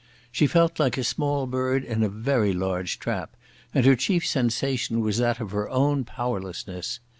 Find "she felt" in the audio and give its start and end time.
0.31-0.79